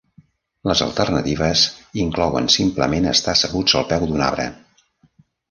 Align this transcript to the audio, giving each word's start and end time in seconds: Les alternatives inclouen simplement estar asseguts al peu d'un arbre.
Les 0.69 0.79
alternatives 0.85 1.65
inclouen 2.05 2.49
simplement 2.55 3.07
estar 3.13 3.37
asseguts 3.39 3.79
al 3.83 3.87
peu 3.93 4.09
d'un 4.09 4.27
arbre. 4.31 4.49